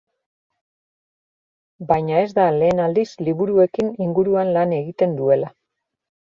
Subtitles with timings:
[1.91, 5.55] Baina ez da lehen aldiz liburuekin inguruan lan egiten duela.